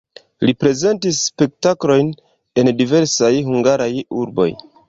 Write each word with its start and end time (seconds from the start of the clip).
Li 0.47 0.53
prezentis 0.63 1.19
spektaklojn 1.25 2.11
en 2.63 2.75
diversaj 2.83 3.33
hungaraj 3.51 3.91
urboj. 4.25 4.53